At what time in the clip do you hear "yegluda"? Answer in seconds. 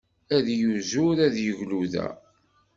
1.45-2.07